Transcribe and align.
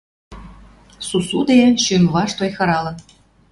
Сусуде, 1.07 1.59
шӱм 1.83 2.03
вашт 2.13 2.37
ойхыралын. 2.43 2.95